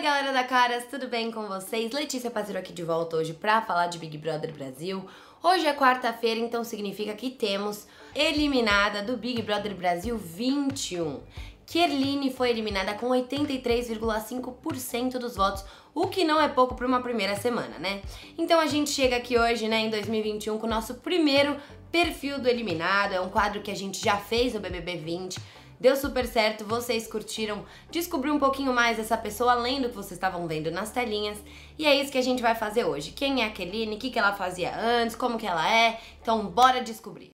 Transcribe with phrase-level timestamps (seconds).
[0.00, 1.92] Oi, galera da Caras, tudo bem com vocês?
[1.92, 5.04] Letícia Paziro aqui de volta hoje pra falar de Big Brother Brasil.
[5.42, 11.20] Hoje é quarta-feira, então significa que temos eliminada do Big Brother Brasil 21.
[11.66, 17.36] Kerline foi eliminada com 83,5% dos votos, o que não é pouco para uma primeira
[17.36, 18.00] semana, né?
[18.38, 21.58] Então a gente chega aqui hoje, né, em 2021, com o nosso primeiro
[21.92, 23.12] perfil do eliminado.
[23.12, 27.06] É um quadro que a gente já fez no BBB 20 Deu super certo, vocês
[27.06, 31.38] curtiram descobrir um pouquinho mais dessa pessoa além do que vocês estavam vendo nas telinhas.
[31.78, 33.12] E é isso que a gente vai fazer hoje.
[33.12, 35.98] Quem é a Keline, o que, que ela fazia antes, como que ela é.
[36.20, 37.30] Então bora descobrir.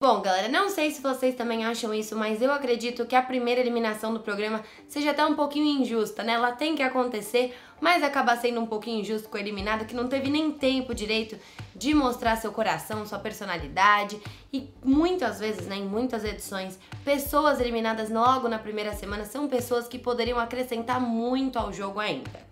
[0.00, 3.60] Bom, galera, não sei se vocês também acham isso, mas eu acredito que a primeira
[3.60, 6.34] eliminação do programa seja até um pouquinho injusta, né?
[6.34, 10.06] Ela tem que acontecer, mas acaba sendo um pouquinho injusto com o eliminado que não
[10.06, 11.36] teve nem tempo direito
[11.74, 14.20] de mostrar seu coração, sua personalidade
[14.52, 19.88] e muitas vezes, né, em muitas edições, pessoas eliminadas logo na primeira semana são pessoas
[19.88, 22.46] que poderiam acrescentar muito ao jogo ainda.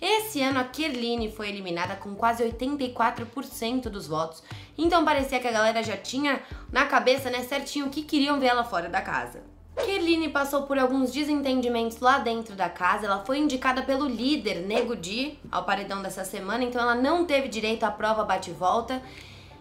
[0.00, 4.42] Esse ano a Kerline foi eliminada com quase 84% dos votos,
[4.84, 6.40] então parecia que a galera já tinha
[6.72, 9.42] na cabeça, né, certinho que queriam ver ela fora da casa.
[9.76, 13.06] Kerline passou por alguns desentendimentos lá dentro da casa.
[13.06, 17.48] Ela foi indicada pelo líder, Nego Di, ao paredão dessa semana, então ela não teve
[17.48, 19.02] direito à prova bate-volta.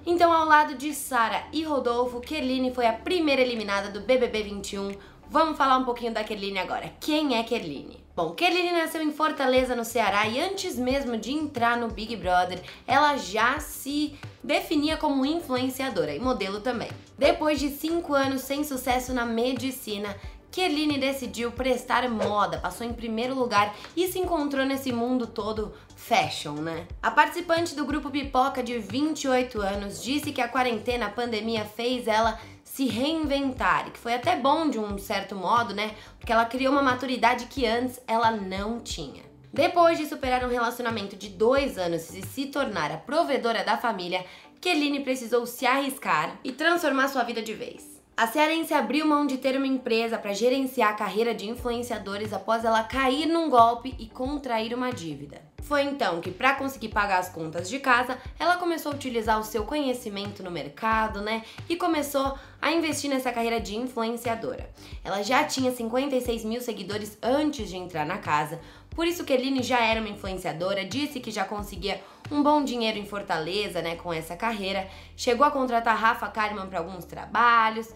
[0.05, 4.91] Então, ao lado de Sara e Rodolfo, Kerline foi a primeira eliminada do BBB 21.
[5.29, 6.91] Vamos falar um pouquinho da Kerline agora.
[6.99, 8.03] Quem é Kerline?
[8.15, 12.59] Bom, Kerline nasceu em Fortaleza, no Ceará, e antes mesmo de entrar no Big Brother,
[12.87, 16.89] ela já se definia como influenciadora e modelo também.
[17.17, 20.15] Depois de cinco anos sem sucesso na medicina,
[20.51, 26.53] Kerline decidiu prestar moda, passou em primeiro lugar e se encontrou nesse mundo todo fashion,
[26.53, 26.87] né?
[27.03, 32.07] A participante do grupo Pipoca de 28 anos disse que a quarentena, a pandemia fez
[32.07, 35.91] ela se reinventar, e que foi até bom de um certo modo, né?
[36.17, 39.28] Porque ela criou uma maturidade que antes ela não tinha.
[39.51, 44.23] Depois de superar um relacionamento de dois anos e se tornar a provedora da família,
[44.61, 47.99] Keline precisou se arriscar e transformar sua vida de vez.
[48.15, 52.63] A cearense abriu mão de ter uma empresa para gerenciar a carreira de influenciadores após
[52.63, 55.41] ela cair num golpe e contrair uma dívida.
[55.63, 59.43] Foi então que, para conseguir pagar as contas de casa, ela começou a utilizar o
[59.43, 61.43] seu conhecimento no mercado, né?
[61.69, 64.69] E começou a investir nessa carreira de influenciadora.
[65.03, 68.59] Ela já tinha 56 mil seguidores antes de entrar na casa,
[68.99, 72.97] por isso que Eline já era uma influenciadora, disse que já conseguia um bom dinheiro
[72.97, 74.89] em Fortaleza, né, com essa carreira.
[75.15, 77.87] Chegou a contratar Rafa Kalimann para alguns trabalhos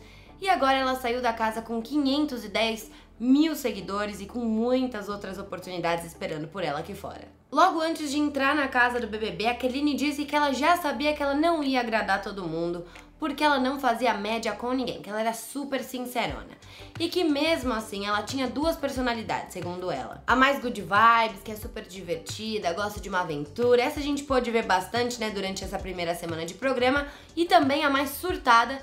[0.42, 6.06] e agora ela saiu da casa com 510 mil seguidores e com muitas outras oportunidades
[6.06, 7.28] esperando por ela aqui fora.
[7.52, 11.14] Logo antes de entrar na casa do BBB, a Keline disse que ela já sabia
[11.14, 12.84] que ela não ia agradar todo mundo,
[13.20, 16.58] porque ela não fazia média com ninguém, que ela era super sincerona.
[17.00, 20.22] E que mesmo assim ela tinha duas personalidades, segundo ela.
[20.28, 23.84] A mais good vibes, que é super divertida, gosta de uma aventura.
[23.84, 27.08] Essa a gente pôde ver bastante, né, durante essa primeira semana de programa.
[27.36, 28.82] E também a mais surtada,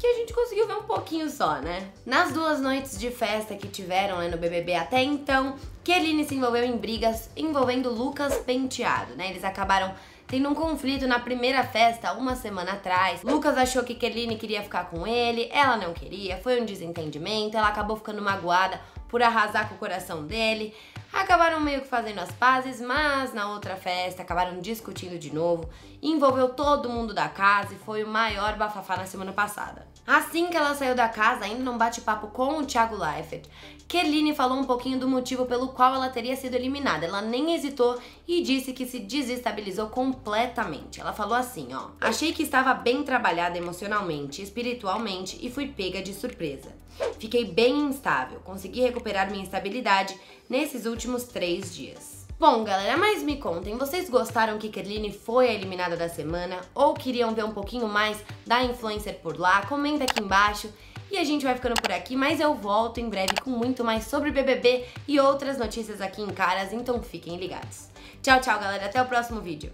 [0.00, 1.90] que a gente conseguiu ver um pouquinho só, né?
[2.06, 6.64] Nas duas noites de festa que tiveram né, no BBB até então, Keline se envolveu
[6.64, 9.28] em brigas envolvendo Lucas Penteado, né?
[9.28, 9.94] Eles acabaram
[10.26, 13.22] tendo um conflito na primeira festa uma semana atrás.
[13.22, 17.68] Lucas achou que Keline queria ficar com ele, ela não queria, foi um desentendimento, ela
[17.68, 20.72] acabou ficando magoada por arrasar com o coração dele.
[21.12, 25.68] Acabaram meio que fazendo as pazes, mas na outra festa acabaram discutindo de novo.
[26.02, 29.86] Envolveu todo mundo da casa e foi o maior bafafá na semana passada.
[30.06, 33.44] Assim que ela saiu da casa, ainda num bate-papo com o Thiago Leifert,
[33.86, 37.06] Kerline falou um pouquinho do motivo pelo qual ela teria sido eliminada.
[37.06, 41.00] Ela nem hesitou e disse que se desestabilizou completamente.
[41.00, 46.14] Ela falou assim, ó: "Achei que estava bem trabalhada emocionalmente, espiritualmente e fui pega de
[46.14, 46.70] surpresa.
[47.18, 50.18] Fiquei bem instável, consegui recuperar minha estabilidade
[50.48, 55.52] nesses últimos três dias." Bom, galera, mas me contem, vocês gostaram que Kerline foi a
[55.52, 59.66] eliminada da semana ou queriam ver um pouquinho mais da influencer por lá?
[59.66, 60.72] Comenta aqui embaixo.
[61.10, 64.04] E a gente vai ficando por aqui, mas eu volto em breve com muito mais
[64.04, 67.88] sobre BBB e outras notícias aqui em Caras, então fiquem ligados.
[68.22, 68.86] Tchau, tchau, galera.
[68.86, 69.72] Até o próximo vídeo.